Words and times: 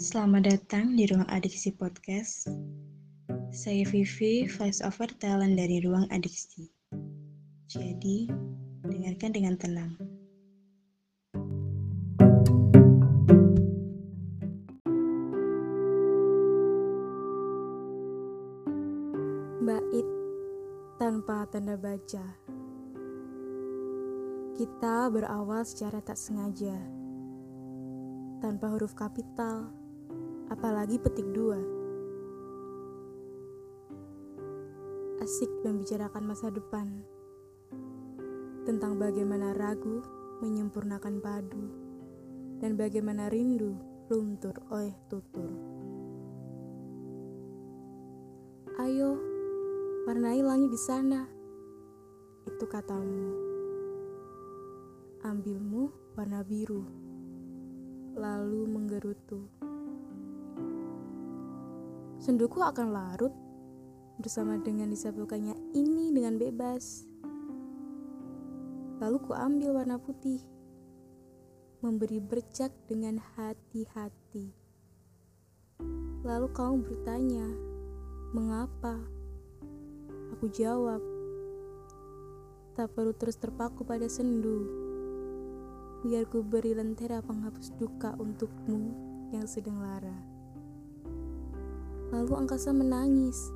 Selamat 0.00 0.48
datang 0.48 0.96
di 0.96 1.04
Ruang 1.04 1.28
Adiksi 1.28 1.76
Podcast. 1.76 2.48
Saya 3.52 3.84
Vivi, 3.84 4.48
voice 4.48 4.80
over 4.80 5.04
talent 5.20 5.60
dari 5.60 5.76
Ruang 5.84 6.08
Adiksi. 6.08 6.72
Jadi, 7.68 8.24
dengarkan 8.80 9.28
dengan 9.28 9.60
tenang. 9.60 9.92
Bait 19.60 20.08
tanpa 20.96 21.44
tanda 21.52 21.76
baca. 21.76 22.24
Kita 24.56 25.12
berawal 25.12 25.60
secara 25.68 26.00
tak 26.00 26.16
sengaja, 26.16 26.80
tanpa 28.40 28.72
huruf 28.72 28.96
kapital, 28.96 29.79
apalagi 30.50 30.98
petik 30.98 31.30
dua. 31.30 31.56
Asik 35.22 35.48
membicarakan 35.62 36.26
masa 36.26 36.50
depan, 36.50 37.06
tentang 38.66 38.98
bagaimana 38.98 39.54
ragu 39.54 40.02
menyempurnakan 40.42 41.22
padu, 41.22 41.64
dan 42.58 42.74
bagaimana 42.74 43.30
rindu 43.30 43.78
luntur 44.10 44.58
oleh 44.74 44.90
tutur. 45.06 45.54
Ayo, 48.80 49.14
warnai 50.08 50.42
langit 50.42 50.72
di 50.72 50.80
sana. 50.80 51.28
Itu 52.48 52.64
katamu. 52.66 53.28
Ambilmu 55.20 56.16
warna 56.16 56.40
biru, 56.40 56.82
lalu 58.16 58.64
menggerutu. 58.66 59.69
Senduku 62.20 62.60
akan 62.60 62.92
larut 62.92 63.32
bersama 64.20 64.60
dengan 64.60 64.92
disapukannya 64.92 65.56
ini 65.72 66.12
dengan 66.12 66.36
bebas. 66.36 67.08
Lalu 69.00 69.16
ku 69.24 69.32
ambil 69.32 69.80
warna 69.80 69.96
putih, 69.96 70.44
memberi 71.80 72.20
bercak 72.20 72.76
dengan 72.84 73.16
hati-hati. 73.16 74.52
Lalu 76.20 76.52
kamu 76.52 76.84
bertanya, 76.84 77.48
mengapa? 78.36 79.00
Aku 80.36 80.52
jawab, 80.52 81.00
tak 82.76 82.92
perlu 82.92 83.16
terus 83.16 83.40
terpaku 83.40 83.80
pada 83.88 84.04
sendu 84.12 84.68
biar 86.00 86.24
ku 86.28 86.40
beri 86.40 86.72
lentera 86.72 87.20
penghapus 87.20 87.76
duka 87.76 88.16
untukmu 88.16 88.92
yang 89.36 89.44
sedang 89.44 89.80
lara. 89.80 90.29
Lalu 92.10 92.32
angkasa 92.34 92.74
menangis, 92.74 93.54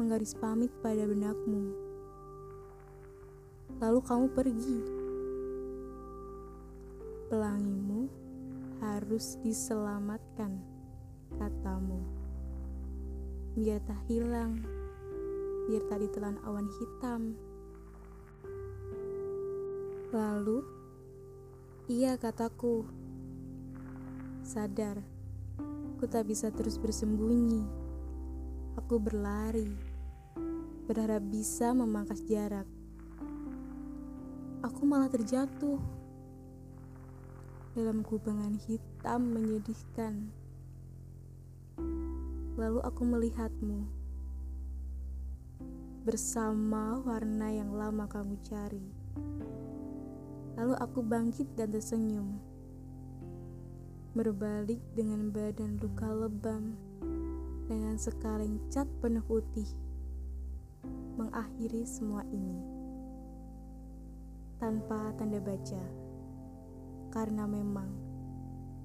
menggaris 0.00 0.32
pamit 0.32 0.72
pada 0.80 1.04
benakmu. 1.04 1.76
Lalu 3.80 4.00
kamu 4.00 4.26
pergi. 4.32 4.78
Pelangimu 7.28 8.08
harus 8.80 9.36
diselamatkan, 9.44 10.56
katamu. 11.36 12.00
Biar 13.56 13.80
tak 13.84 14.00
hilang, 14.08 14.64
biar 15.68 15.84
tak 15.92 16.00
ditelan 16.00 16.40
awan 16.44 16.68
hitam. 16.80 17.36
Lalu, 20.12 20.60
Iya 21.90 22.14
kataku. 22.14 22.86
Sadar, 24.46 25.02
ku 26.02 26.10
tak 26.10 26.26
bisa 26.26 26.50
terus 26.50 26.82
bersembunyi. 26.82 27.62
Aku 28.74 28.98
berlari, 28.98 29.70
berharap 30.90 31.22
bisa 31.30 31.70
memangkas 31.70 32.26
jarak. 32.26 32.66
Aku 34.66 34.82
malah 34.82 35.06
terjatuh 35.06 35.78
dalam 37.78 38.02
kubangan 38.02 38.58
hitam 38.66 39.30
menyedihkan. 39.30 40.26
Lalu 42.58 42.82
aku 42.82 43.02
melihatmu 43.06 43.86
bersama 46.02 46.98
warna 47.06 47.46
yang 47.54 47.78
lama 47.78 48.10
kamu 48.10 48.42
cari. 48.42 48.90
Lalu 50.58 50.74
aku 50.82 50.98
bangkit 50.98 51.46
dan 51.54 51.70
tersenyum. 51.70 52.51
Berbalik 54.12 54.84
dengan 54.92 55.32
badan 55.32 55.80
luka 55.80 56.04
lebam 56.04 56.76
dengan 57.64 57.96
sekaleng 57.96 58.60
cat 58.68 58.84
penuh 59.00 59.24
putih. 59.24 59.64
Mengakhiri 61.16 61.88
semua 61.88 62.20
ini. 62.28 62.60
Tanpa 64.60 65.16
tanda 65.16 65.40
baca. 65.40 65.80
Karena 67.08 67.48
memang 67.48 67.88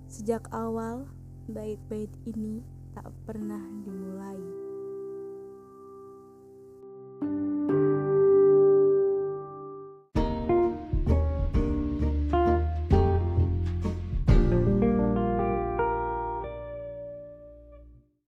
sejak 0.08 0.48
awal 0.56 1.12
bait-bait 1.52 2.16
ini 2.24 2.64
tak 2.96 3.12
pernah 3.28 3.60
dimulai. 3.84 4.67